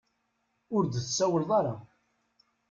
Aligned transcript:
Ur 0.75 0.83
d-tsawleḍ 0.85 1.51
ara. 1.59 1.75